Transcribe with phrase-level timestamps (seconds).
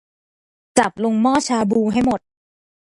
[0.77, 2.19] จับลงหม้อชาบูให้หมด